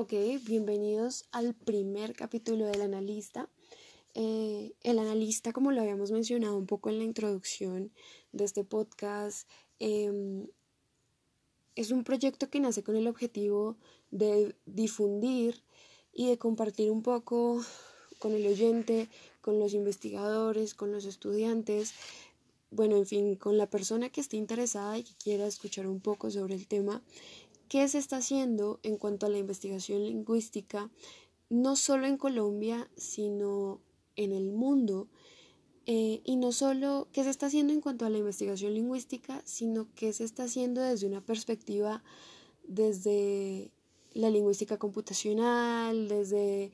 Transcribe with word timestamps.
Ok, 0.00 0.12
bienvenidos 0.46 1.24
al 1.32 1.54
primer 1.54 2.14
capítulo 2.14 2.66
del 2.66 2.82
analista. 2.82 3.48
Eh, 4.14 4.72
el 4.84 5.00
analista, 5.00 5.52
como 5.52 5.72
lo 5.72 5.80
habíamos 5.80 6.12
mencionado 6.12 6.56
un 6.56 6.66
poco 6.66 6.88
en 6.88 6.98
la 6.98 7.04
introducción 7.04 7.90
de 8.30 8.44
este 8.44 8.62
podcast, 8.62 9.48
em, 9.80 10.46
es 11.74 11.90
un 11.90 12.04
proyecto 12.04 12.48
que 12.48 12.60
nace 12.60 12.84
con 12.84 12.94
el 12.94 13.08
objetivo 13.08 13.76
de 14.12 14.54
difundir 14.66 15.64
y 16.12 16.28
de 16.28 16.38
compartir 16.38 16.92
un 16.92 17.02
poco 17.02 17.60
con 18.20 18.34
el 18.34 18.46
oyente, 18.46 19.08
con 19.40 19.58
los 19.58 19.74
investigadores, 19.74 20.74
con 20.74 20.92
los 20.92 21.06
estudiantes, 21.06 21.92
bueno, 22.70 22.96
en 22.96 23.06
fin, 23.06 23.34
con 23.34 23.56
la 23.58 23.68
persona 23.68 24.10
que 24.10 24.20
esté 24.20 24.36
interesada 24.36 24.98
y 24.98 25.02
que 25.02 25.14
quiera 25.14 25.46
escuchar 25.46 25.86
un 25.88 26.00
poco 26.00 26.30
sobre 26.30 26.54
el 26.54 26.68
tema 26.68 27.02
qué 27.68 27.86
se 27.88 27.98
está 27.98 28.18
haciendo 28.18 28.80
en 28.82 28.96
cuanto 28.96 29.26
a 29.26 29.28
la 29.28 29.38
investigación 29.38 30.04
lingüística, 30.04 30.90
no 31.50 31.76
solo 31.76 32.06
en 32.06 32.16
Colombia, 32.16 32.90
sino 32.96 33.80
en 34.16 34.32
el 34.32 34.52
mundo. 34.52 35.08
Eh, 35.86 36.20
y 36.24 36.36
no 36.36 36.52
solo 36.52 37.08
qué 37.12 37.24
se 37.24 37.30
está 37.30 37.46
haciendo 37.46 37.72
en 37.72 37.80
cuanto 37.80 38.04
a 38.04 38.10
la 38.10 38.18
investigación 38.18 38.74
lingüística, 38.74 39.40
sino 39.46 39.88
qué 39.94 40.12
se 40.12 40.24
está 40.24 40.44
haciendo 40.44 40.82
desde 40.82 41.06
una 41.06 41.24
perspectiva 41.24 42.02
desde 42.68 43.70
la 44.12 44.30
lingüística 44.30 44.76
computacional, 44.76 46.08
desde 46.08 46.70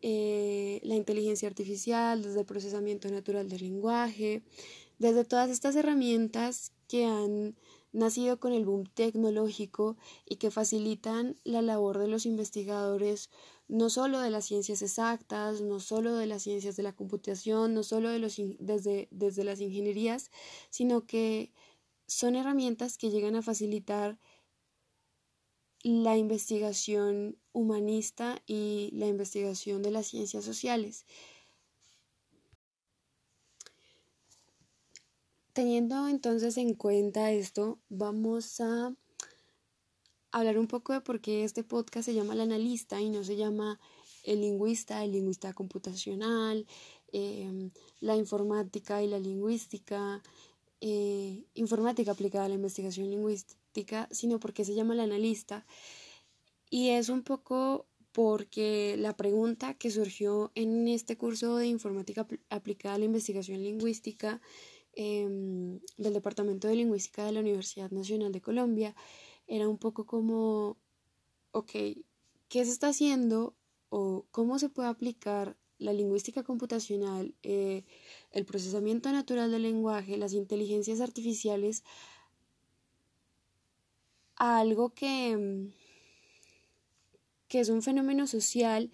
eh, 0.00 0.80
la 0.82 0.96
inteligencia 0.96 1.48
artificial, 1.48 2.22
desde 2.22 2.40
el 2.40 2.46
procesamiento 2.46 3.08
natural 3.08 3.48
del 3.48 3.62
lenguaje, 3.62 4.42
desde 4.98 5.24
todas 5.24 5.50
estas 5.50 5.76
herramientas 5.76 6.72
que 6.88 7.04
han 7.04 7.54
nacido 7.94 8.38
con 8.40 8.52
el 8.52 8.66
boom 8.66 8.84
tecnológico 8.92 9.96
y 10.26 10.36
que 10.36 10.50
facilitan 10.50 11.36
la 11.44 11.62
labor 11.62 11.98
de 11.98 12.08
los 12.08 12.26
investigadores 12.26 13.30
no 13.68 13.88
solo 13.88 14.20
de 14.20 14.30
las 14.30 14.44
ciencias 14.44 14.82
exactas, 14.82 15.62
no 15.62 15.80
solo 15.80 16.14
de 16.16 16.26
las 16.26 16.42
ciencias 16.42 16.76
de 16.76 16.82
la 16.82 16.94
computación, 16.94 17.72
no 17.72 17.82
solo 17.82 18.10
de 18.10 18.18
los 18.18 18.36
desde, 18.58 19.08
desde 19.10 19.44
las 19.44 19.60
ingenierías, 19.60 20.30
sino 20.70 21.06
que 21.06 21.52
son 22.06 22.36
herramientas 22.36 22.98
que 22.98 23.10
llegan 23.10 23.36
a 23.36 23.42
facilitar 23.42 24.18
la 25.82 26.16
investigación 26.16 27.38
humanista 27.52 28.42
y 28.46 28.90
la 28.92 29.06
investigación 29.06 29.82
de 29.82 29.90
las 29.92 30.06
ciencias 30.06 30.44
sociales. 30.44 31.06
Teniendo 35.54 36.08
entonces 36.08 36.56
en 36.56 36.74
cuenta 36.74 37.30
esto, 37.30 37.78
vamos 37.88 38.60
a 38.60 38.92
hablar 40.32 40.58
un 40.58 40.66
poco 40.66 40.92
de 40.92 41.00
por 41.00 41.20
qué 41.20 41.44
este 41.44 41.62
podcast 41.62 42.06
se 42.06 42.12
llama 42.12 42.34
El 42.34 42.40
Analista 42.40 43.00
y 43.00 43.08
no 43.08 43.22
se 43.22 43.36
llama 43.36 43.78
el 44.24 44.40
lingüista, 44.40 45.04
el 45.04 45.12
lingüista 45.12 45.52
computacional, 45.52 46.66
em, 47.12 47.70
la 48.00 48.16
informática 48.16 49.00
y 49.00 49.06
la 49.06 49.20
lingüística, 49.20 50.24
eh, 50.80 51.44
informática 51.54 52.10
aplicada 52.10 52.46
a 52.46 52.48
la 52.48 52.56
investigación 52.56 53.08
lingüística, 53.08 54.08
sino 54.10 54.40
porque 54.40 54.64
se 54.64 54.74
llama 54.74 54.94
el 54.94 55.00
analista. 55.00 55.64
Y 56.68 56.88
es 56.88 57.08
un 57.08 57.22
poco 57.22 57.86
porque 58.10 58.96
la 58.98 59.16
pregunta 59.16 59.74
que 59.74 59.92
surgió 59.92 60.50
en 60.56 60.88
este 60.88 61.16
curso 61.16 61.58
de 61.58 61.68
informática 61.68 62.26
aplicada 62.50 62.96
a 62.96 62.98
la 62.98 63.04
investigación 63.04 63.62
lingüística 63.62 64.40
Em, 64.96 65.80
del 65.96 66.12
Departamento 66.12 66.68
de 66.68 66.76
Lingüística 66.76 67.24
de 67.24 67.32
la 67.32 67.40
Universidad 67.40 67.90
Nacional 67.90 68.30
de 68.32 68.40
Colombia 68.40 68.94
era 69.46 69.68
un 69.68 69.78
poco 69.78 70.06
como, 70.06 70.76
ok, 71.50 71.72
¿qué 72.48 72.64
se 72.64 72.70
está 72.70 72.88
haciendo 72.88 73.56
o 73.88 74.24
cómo 74.30 74.58
se 74.58 74.68
puede 74.68 74.88
aplicar 74.88 75.56
la 75.78 75.92
lingüística 75.92 76.44
computacional, 76.44 77.34
eh, 77.42 77.84
el 78.30 78.44
procesamiento 78.44 79.10
natural 79.10 79.50
del 79.50 79.62
lenguaje, 79.62 80.16
las 80.16 80.32
inteligencias 80.32 81.00
artificiales 81.00 81.82
a 84.36 84.58
algo 84.58 84.94
que, 84.94 85.70
que 87.48 87.60
es 87.60 87.68
un 87.68 87.82
fenómeno 87.82 88.26
social 88.26 88.90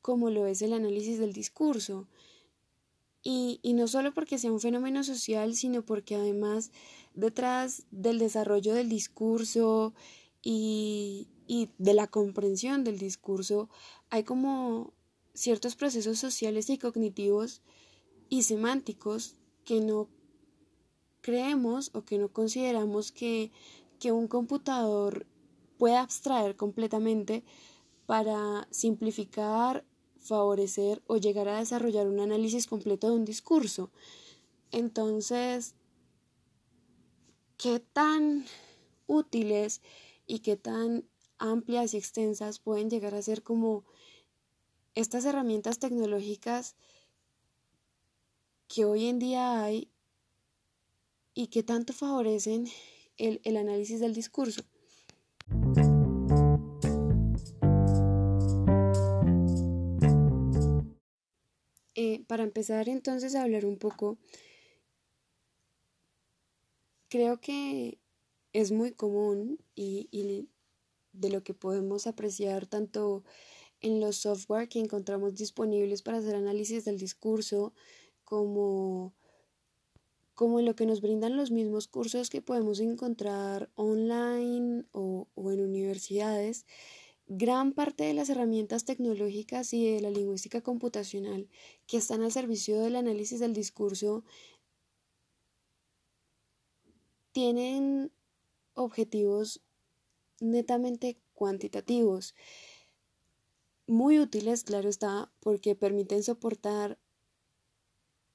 como 0.00 0.30
lo 0.30 0.46
es 0.46 0.62
el 0.62 0.72
análisis 0.72 1.18
del 1.18 1.32
discurso. 1.32 2.06
Y, 3.28 3.58
no 3.74 3.88
solo 3.88 4.14
porque 4.14 4.38
sea 4.38 4.52
un 4.52 4.60
fenómeno 4.60 5.02
social, 5.02 5.56
sino 5.56 5.84
porque 5.84 6.14
además 6.14 6.70
detrás 7.14 7.82
del 7.90 8.20
desarrollo 8.20 8.72
del 8.72 8.88
discurso 8.88 9.94
y, 10.42 11.26
de 11.48 11.94
la 11.94 12.06
comprensión 12.06 12.84
del 12.84 12.98
discurso 12.98 13.68
hay 14.10 14.22
como 14.22 14.92
ciertos 15.34 15.74
procesos 15.74 16.20
sociales 16.20 16.70
y 16.70 16.78
cognitivos 16.78 17.62
y 18.28 18.42
semánticos 18.42 19.34
que 19.64 19.80
no 19.80 20.08
creemos 21.20 21.90
o 21.94 22.04
que 22.04 22.18
no 22.18 22.28
consideramos 22.28 23.10
que 23.10 23.50
un 24.04 24.28
computador 24.28 25.26
pueda 25.78 26.00
abstraer 26.00 26.54
completamente 26.54 27.42
para 28.06 28.68
simplificar 28.70 29.84
favorecer 30.26 31.02
o 31.06 31.16
llegar 31.16 31.48
a 31.48 31.58
desarrollar 31.58 32.06
un 32.06 32.20
análisis 32.20 32.66
completo 32.66 33.08
de 33.08 33.16
un 33.16 33.24
discurso. 33.24 33.90
Entonces, 34.70 35.74
¿qué 37.56 37.80
tan 37.80 38.44
útiles 39.06 39.80
y 40.26 40.40
qué 40.40 40.56
tan 40.56 41.04
amplias 41.38 41.94
y 41.94 41.98
extensas 41.98 42.58
pueden 42.58 42.90
llegar 42.90 43.14
a 43.14 43.22
ser 43.22 43.42
como 43.42 43.84
estas 44.94 45.24
herramientas 45.24 45.78
tecnológicas 45.78 46.74
que 48.68 48.84
hoy 48.84 49.06
en 49.06 49.18
día 49.18 49.62
hay 49.62 49.90
y 51.34 51.48
que 51.48 51.62
tanto 51.62 51.92
favorecen 51.92 52.66
el, 53.18 53.40
el 53.44 53.56
análisis 53.56 54.00
del 54.00 54.14
discurso? 54.14 54.62
Eh, 61.98 62.22
para 62.26 62.42
empezar 62.42 62.90
entonces 62.90 63.34
a 63.34 63.42
hablar 63.42 63.64
un 63.64 63.78
poco, 63.78 64.18
creo 67.08 67.40
que 67.40 67.98
es 68.52 68.70
muy 68.70 68.92
común 68.92 69.58
y, 69.74 70.46
de 71.12 71.30
lo 71.30 71.42
que 71.42 71.54
podemos 71.54 72.06
apreciar 72.06 72.66
tanto 72.66 73.24
en 73.80 73.98
los 74.00 74.16
software 74.16 74.68
que 74.68 74.78
encontramos 74.78 75.36
disponibles 75.36 76.02
para 76.02 76.18
hacer 76.18 76.34
análisis 76.34 76.84
del 76.84 76.98
discurso 76.98 77.72
como 78.24 79.14
como 80.34 80.58
en 80.60 80.66
lo 80.66 80.76
que 80.76 80.84
nos 80.84 81.00
brindan 81.00 81.38
los 81.38 81.50
mismos 81.50 81.88
cursos 81.88 82.28
que 82.28 82.42
podemos 82.42 82.78
encontrar 82.80 83.70
online 83.74 84.84
o 84.92 85.26
en 85.36 85.60
universidades, 85.62 86.66
gran 87.26 87.72
parte 87.72 88.04
de 88.04 88.14
las 88.14 88.28
herramientas 88.30 88.84
tecnológicas 88.84 89.72
y 89.72 89.92
de 89.92 90.00
la 90.00 90.10
lingüística 90.10 90.60
computacional 90.60 91.48
que 91.86 91.96
están 91.96 92.22
al 92.22 92.32
servicio 92.32 92.80
del 92.80 92.96
análisis 92.96 93.40
del 93.40 93.52
discurso 93.52 94.24
tienen 97.32 98.12
objetivos 98.74 99.60
netamente 100.40 101.18
cuantitativos, 101.34 102.34
muy 103.86 104.18
útiles, 104.18 104.64
claro 104.64 104.88
está, 104.88 105.30
porque 105.40 105.74
permiten 105.74 106.22
soportar 106.22 106.98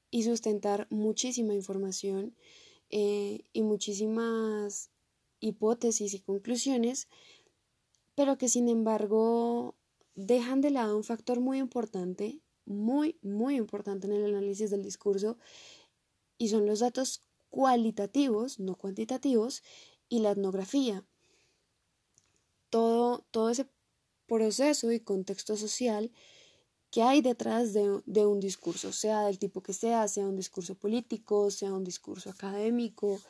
y 0.09 0.23
sustentar 0.23 0.87
muchísima 0.89 1.53
información 1.53 2.35
eh, 2.89 3.45
y 3.53 3.63
muchísimas 3.63 4.91
hipótesis 5.39 6.13
y 6.13 6.19
conclusiones 6.19 7.07
pero 8.15 8.37
que 8.37 8.49
sin 8.49 8.69
embargo 8.69 9.75
dejan 10.15 10.61
de 10.61 10.71
lado 10.71 10.97
un 10.97 11.03
factor 11.03 11.39
muy 11.39 11.59
importante, 11.59 12.41
muy, 12.65 13.17
muy 13.21 13.55
importante 13.55 14.07
en 14.07 14.13
el 14.13 14.25
análisis 14.25 14.69
del 14.69 14.83
discurso, 14.83 15.37
y 16.37 16.49
son 16.49 16.65
los 16.65 16.79
datos 16.79 17.21
cualitativos, 17.49 18.59
no 18.59 18.75
cuantitativos, 18.75 19.63
y 20.09 20.19
la 20.19 20.31
etnografía. 20.31 21.05
Todo, 22.69 23.25
todo 23.31 23.49
ese 23.49 23.67
proceso 24.27 24.91
y 24.91 24.99
contexto 24.99 25.57
social 25.57 26.11
que 26.89 27.01
hay 27.03 27.21
detrás 27.21 27.73
de, 27.73 28.01
de, 28.05 28.25
un 28.25 28.39
discurso, 28.41 28.91
sea 28.91 29.21
del 29.23 29.39
tipo 29.39 29.61
que 29.63 29.73
sea, 29.73 30.07
sea 30.09 30.25
un 30.25 30.35
discurso 30.35 30.75
político, 30.75 31.49
sea 31.49 31.73
un 31.73 31.85
discurso 31.85 32.29
académico, 32.29 33.21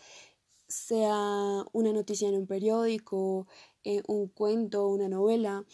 sea 0.71 1.65
una 1.73 1.93
noticia 1.93 2.29
en 2.29 2.35
un 2.35 2.47
periódico, 2.47 3.47
eh, 3.83 4.01
un 4.07 4.27
cuento, 4.27 4.87
una 4.87 5.09
novela. 5.09 5.65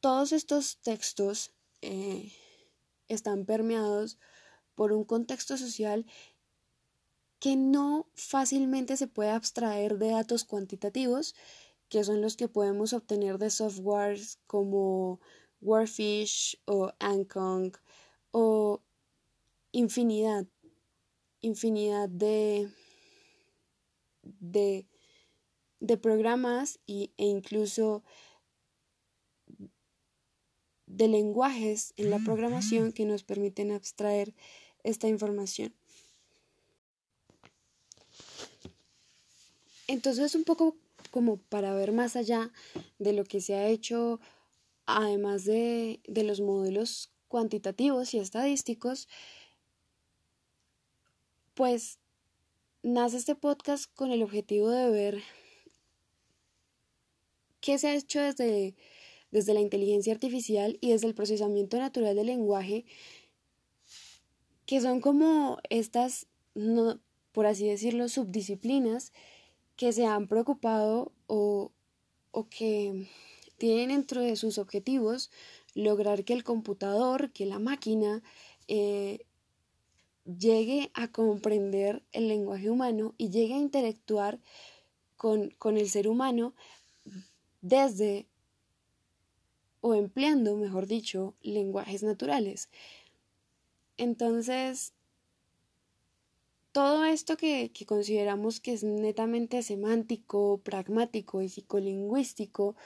Todos 0.00 0.32
estos 0.32 0.78
textos 0.78 1.52
eh, 1.82 2.32
están 3.08 3.44
permeados 3.44 4.18
por 4.74 4.92
un 4.92 5.04
contexto 5.04 5.56
social 5.56 6.06
que 7.38 7.56
no 7.56 8.08
fácilmente 8.14 8.96
se 8.96 9.06
puede 9.06 9.30
abstraer 9.30 9.98
de 9.98 10.10
datos 10.10 10.44
cuantitativos 10.44 11.34
que 11.88 12.02
son 12.02 12.20
los 12.20 12.36
que 12.36 12.48
podemos 12.48 12.92
obtener 12.92 13.38
de 13.38 13.50
softwares 13.50 14.38
como 14.46 15.20
Warfish 15.60 16.58
o 16.64 16.92
Ankong 16.98 17.72
o 18.32 18.80
infinidad, 19.72 20.46
infinidad 21.40 22.08
de, 22.08 22.68
de, 24.24 24.86
de 25.80 25.96
programas 25.96 26.80
y, 26.86 27.12
e 27.16 27.26
incluso 27.26 28.02
de 30.86 31.08
lenguajes 31.08 31.94
en 31.96 32.10
la 32.10 32.18
programación 32.18 32.92
que 32.92 33.04
nos 33.04 33.24
permiten 33.24 33.72
abstraer 33.72 34.34
esta 34.82 35.08
información. 35.08 35.74
Entonces, 39.86 40.34
un 40.34 40.44
poco 40.44 40.76
como 41.10 41.36
para 41.36 41.74
ver 41.74 41.92
más 41.92 42.16
allá 42.16 42.52
de 42.98 43.12
lo 43.12 43.24
que 43.24 43.40
se 43.40 43.54
ha 43.54 43.68
hecho, 43.68 44.20
además 44.86 45.44
de, 45.44 46.00
de 46.06 46.24
los 46.24 46.40
modelos 46.40 47.12
cuantitativos 47.28 48.14
y 48.14 48.18
estadísticos, 48.18 49.08
pues 51.54 51.98
nace 52.84 53.16
este 53.16 53.34
podcast 53.34 53.90
con 53.94 54.12
el 54.12 54.22
objetivo 54.22 54.68
de 54.68 54.90
ver 54.90 55.22
qué 57.60 57.78
se 57.78 57.88
ha 57.88 57.94
hecho 57.94 58.20
desde, 58.20 58.74
desde 59.30 59.54
la 59.54 59.60
inteligencia 59.60 60.12
artificial 60.12 60.76
y 60.82 60.90
desde 60.90 61.06
el 61.06 61.14
procesamiento 61.14 61.78
natural 61.78 62.14
del 62.14 62.26
lenguaje, 62.26 62.84
que 64.66 64.82
son 64.82 65.00
como 65.00 65.58
estas, 65.70 66.26
no, 66.54 67.00
por 67.32 67.46
así 67.46 67.66
decirlo, 67.66 68.10
subdisciplinas 68.10 69.14
que 69.76 69.92
se 69.92 70.04
han 70.04 70.28
preocupado 70.28 71.10
o, 71.26 71.72
o 72.32 72.48
que 72.50 73.08
tienen 73.56 73.88
dentro 73.88 74.20
de 74.20 74.36
sus 74.36 74.58
objetivos 74.58 75.30
lograr 75.74 76.24
que 76.24 76.34
el 76.34 76.44
computador, 76.44 77.32
que 77.32 77.46
la 77.46 77.58
máquina, 77.58 78.22
eh, 78.68 79.24
llegue 80.24 80.90
a 80.94 81.08
comprender 81.08 82.02
el 82.12 82.28
lenguaje 82.28 82.70
humano 82.70 83.14
y 83.18 83.30
llegue 83.30 83.54
a 83.54 83.58
interactuar 83.58 84.40
con, 85.16 85.50
con 85.50 85.76
el 85.76 85.88
ser 85.88 86.08
humano 86.08 86.54
desde 87.60 88.26
o 89.80 89.94
empleando, 89.94 90.56
mejor 90.56 90.86
dicho, 90.86 91.34
lenguajes 91.42 92.02
naturales. 92.02 92.70
Entonces, 93.98 94.94
todo 96.72 97.04
esto 97.04 97.36
que, 97.36 97.70
que, 97.70 97.84
consideramos 97.84 98.60
que 98.60 98.72
es 98.72 98.82
netamente 98.82 99.62
semántico, 99.62 100.58
pragmático 100.64 101.42
y 101.42 101.50
psicolingüístico, 101.50 102.76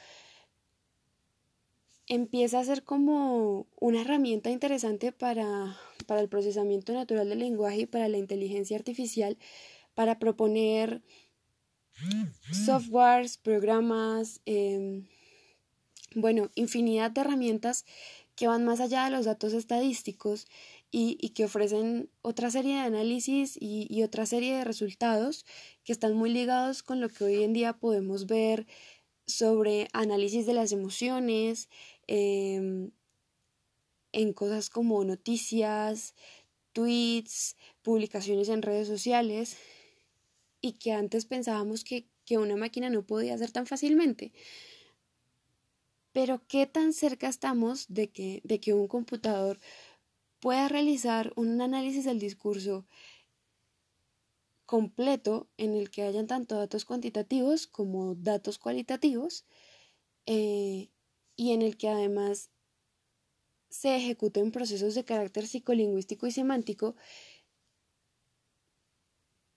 empieza 2.09 2.59
a 2.59 2.65
ser 2.65 2.83
como 2.83 3.67
una 3.79 4.01
herramienta 4.01 4.51
interesante 4.51 5.13
para, 5.13 5.77
para 6.09 6.23
el 6.23 6.31
procesamiento 6.31 6.95
natural 6.95 7.29
del 7.29 7.41
lenguaje 7.41 7.81
y 7.81 7.87
para 7.87 8.09
la 8.09 8.17
inteligencia 8.17 8.79
artificial, 8.79 9.37
para 9.95 10.19
proponer 10.19 11.03
softwares, 12.51 13.37
programas, 13.37 14.41
em, 14.47 15.07
bueno, 16.15 16.51
infinidad 16.55 17.11
de 17.11 17.21
herramientas 17.21 17.85
que 18.37 18.49
van 18.49 18.65
más 18.65 18.81
allá 18.81 19.05
de 19.05 19.11
los 19.11 19.27
datos 19.27 19.53
estadísticos 19.53 20.47
y, 20.91 21.17
que 21.35 21.45
ofrecen 21.45 22.09
otra 22.23 22.51
serie 22.51 22.77
de 22.77 22.81
análisis 22.81 23.59
y, 23.61 24.03
otra 24.03 24.25
serie 24.25 24.57
de 24.57 24.65
resultados 24.65 25.45
que 25.85 25.93
están 25.93 26.15
muy 26.15 26.31
ligados 26.31 26.83
con 26.83 27.01
lo 27.01 27.11
que 27.11 27.25
hoy 27.25 27.43
en 27.43 27.53
día 27.53 27.75
podemos 27.75 28.27
ver 28.27 28.67
sobre 29.27 29.89
análisis 29.93 30.47
de 30.47 30.55
las 30.55 30.73
emociones, 30.73 31.69
em, 32.07 32.93
en 34.13 34.33
cosas 34.33 34.71
como 34.71 35.05
noticias, 35.05 36.15
tweets, 36.73 37.57
publicaciones 37.83 38.49
en 38.49 38.63
redes 38.63 38.89
sociales 38.89 39.57
y 40.61 40.73
que 40.73 40.93
antes 40.93 41.27
pensábamos 41.27 41.85
que, 41.85 42.07
que 42.25 42.39
una 42.39 42.57
máquina 42.57 42.91
no 42.91 43.07
podía 43.07 43.35
hacer 43.35 43.53
tan 43.53 43.67
fácilmente. 43.67 44.33
Pero 46.13 46.43
qué 46.49 46.67
tan 46.67 46.93
cerca 46.93 47.29
estamos 47.29 47.87
de 47.89 48.11
que, 48.11 48.41
de 48.45 48.61
que 48.61 48.75
un 48.75 48.89
computador 48.89 49.59
pueda 50.41 50.69
realizar 50.69 51.33
un 51.37 51.61
análisis 51.61 52.05
del 52.05 52.19
discurso 52.19 52.87
completo 54.67 55.49
en 55.57 55.75
el 55.75 55.91
que 55.91 56.03
hayan 56.03 56.27
tanto 56.27 56.57
datos 56.57 56.85
cuantitativos 56.85 57.67
como 57.67 58.15
datos 58.15 58.59
cualitativos 58.59 59.47
eh, 60.27 60.91
y 61.37 61.53
en 61.53 61.63
el 61.63 61.79
que 61.79 61.89
además 61.89 62.51
se 63.69 63.97
ejecuten 63.97 64.53
procesos 64.53 64.95
de 64.95 65.05
carácter 65.05 65.47
psicolingüístico 65.47 66.27
y 66.27 66.33
semántico 66.33 66.97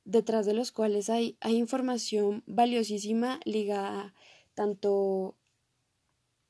detrás 0.03 0.45
de 0.45 0.53
los 0.53 0.71
cuales 0.71 1.09
hay, 1.09 1.37
hay 1.39 1.55
información 1.55 2.43
valiosísima 2.45 3.39
ligada 3.45 4.13
tanto 4.53 5.37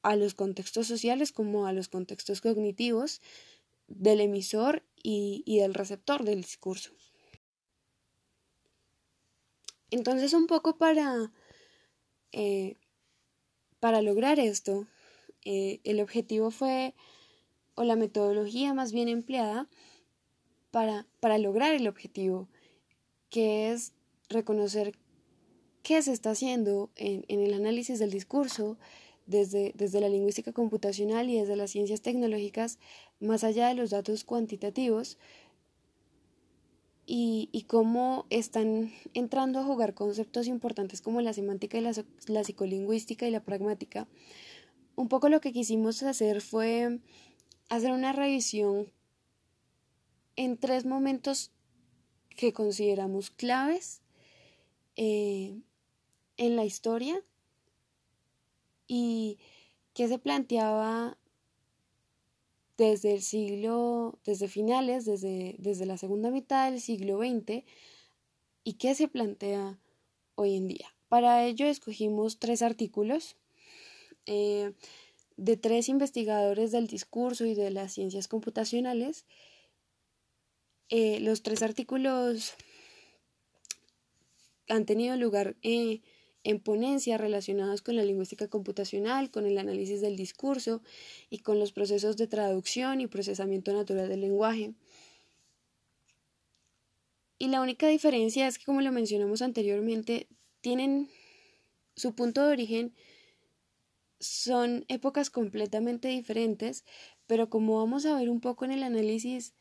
a 0.04 0.16
los 0.16 0.34
contextos 0.34 0.88
sociales 0.88 1.32
como 1.32 1.68
a 1.68 1.74
los 1.74 1.88
contextos 1.88 2.42
cognitivos 2.42 3.22
del 3.88 4.22
emisor 4.22 4.84
y, 5.04 5.60
del 5.60 5.74
receptor 5.74 6.24
del 6.24 6.42
discurso. 6.42 6.92
Entonces, 9.90 10.34
un 10.34 10.48
poco 10.48 10.78
para, 10.78 11.32
eh, 12.32 12.78
para 13.80 14.02
lograr 14.02 14.40
esto, 14.40 14.88
eh, 15.44 15.82
el 15.84 16.00
objetivo 16.00 16.50
fue, 16.50 16.96
o 17.82 17.84
la 17.84 17.96
metodología 17.96 18.74
más 18.74 18.92
bien 18.92 19.08
empleada, 19.08 19.68
para, 20.72 21.06
para 21.20 21.38
lograr 21.38 21.74
el 21.74 21.88
objetivo, 21.88 22.48
que 23.30 23.72
es 23.72 23.94
reconocer 24.30 24.94
qué 25.84 26.02
se 26.02 26.14
está 26.14 26.32
haciendo 26.32 26.92
en, 26.96 27.26
en 27.28 27.42
el 27.42 27.54
análisis 27.54 28.00
del 28.00 28.12
discurso, 28.12 28.78
desde, 29.26 29.74
desde 29.76 30.00
la 30.00 30.10
lingüística 30.10 30.52
computacional 30.52 31.30
y 31.30 31.40
desde 31.40 31.56
las 31.56 31.72
ciencias 31.72 32.02
tecnológicas, 32.02 32.80
más 33.20 33.44
allá 33.44 33.68
de 33.68 33.76
los 33.76 33.90
datos 33.90 34.24
cuantitativos, 34.24 35.18
y, 37.08 37.50
y, 37.52 37.64
cómo 37.64 38.26
están 38.30 38.92
entrando 39.14 39.60
a 39.60 39.64
jugar 39.64 39.96
conceptos 39.96 40.48
importantes 40.48 41.02
como 41.02 41.20
la 41.20 41.34
semántica 41.34 41.78
y 41.78 41.82
la, 41.82 41.92
la, 42.28 42.44
psicolingüística 42.44 43.28
y 43.28 43.32
la 43.32 43.44
pragmática. 43.44 44.08
Un 44.96 45.10
poco 45.10 45.28
lo 45.28 45.42
que 45.42 45.52
quisimos 45.52 46.04
hacer 46.04 46.42
fue 46.42 47.00
hacer 47.72 47.92
una 47.92 48.12
revisión 48.12 48.92
en 50.36 50.58
tres 50.58 50.86
momentos 50.86 51.52
que 52.36 52.52
consideramos 52.52 53.32
claves 53.32 54.02
eh, 54.98 55.58
en 56.36 56.56
la 56.58 56.66
historia 56.66 57.24
y 58.88 59.40
que 59.94 60.10
se 60.10 60.20
planteaba 60.20 61.18
desde 62.76 63.14
el 63.14 63.22
siglo, 63.22 64.20
desde 64.26 64.50
finales, 64.50 65.06
desde, 65.06 65.56
desde 65.58 65.86
la 65.86 65.98
segunda 65.98 66.30
mitad 66.30 66.70
del 66.70 66.82
siglo 66.82 67.20
XX 67.20 67.64
y 68.66 68.74
qué 68.74 68.96
se 68.96 69.08
plantea 69.08 69.80
hoy 70.36 70.58
en 70.58 70.68
día. 70.68 70.94
Para 71.08 71.46
ello 71.46 71.68
escogimos 71.68 72.38
tres 72.38 72.64
artículos 72.64 73.38
eh, 74.26 74.74
de 75.42 75.58
tres 75.58 75.90
investigadores 75.90 76.72
del 76.72 76.86
discurso 76.86 77.46
y 77.46 77.56
de 77.56 77.72
las 77.72 77.94
ciencias 77.94 78.28
computacionales. 78.28 79.26
Eh, 80.90 81.20
los 81.20 81.42
tres 81.42 81.64
artículos 81.64 82.54
han 84.70 84.86
tenido 84.86 85.16
lugar 85.16 85.56
eh, 85.64 86.02
en 86.44 86.60
ponencias 86.60 87.20
relacionadas 87.20 87.82
con 87.82 87.96
la 87.96 88.04
lingüística 88.04 88.50
computacional, 88.50 89.32
con 89.32 89.48
el 89.48 89.58
análisis 89.58 90.00
del 90.00 90.16
discurso 90.16 90.84
y 91.32 91.40
con 91.40 91.58
los 91.58 91.72
procesos 91.72 92.18
de 92.18 92.28
traducción 92.28 93.02
y 93.02 93.08
procesamiento 93.08 93.74
natural 93.74 94.10
del 94.10 94.22
lenguaje. 94.22 94.76
Y 97.40 97.48
la 97.48 97.62
única 97.62 97.88
diferencia 97.88 98.48
es 98.48 98.60
que, 98.60 98.66
como 98.66 98.82
lo 98.82 98.92
mencionamos 98.92 99.42
anteriormente, 99.42 100.28
tienen 100.62 101.10
su 101.96 102.14
punto 102.14 102.46
de 102.46 102.54
origen, 102.54 102.94
son 104.22 104.86
épocas 104.90 105.30
completamente 105.30 106.08
diferentes, 106.08 106.86
pero 107.28 107.50
como 107.50 107.78
vamos 107.80 108.06
a 108.06 108.16
ver 108.16 108.30
un 108.30 108.42
poco 108.42 108.66
en 108.66 108.72
el 108.72 108.84
análisis, 108.84 109.56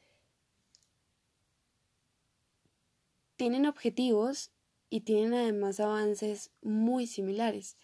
tienen 3.37 3.67
objetivos 3.67 4.53
y 4.89 5.01
tienen 5.01 5.35
además 5.35 5.81
avances 5.81 6.53
muy 6.63 7.07
similares. 7.09 7.77